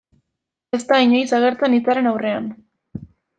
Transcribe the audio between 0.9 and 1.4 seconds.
da inoiz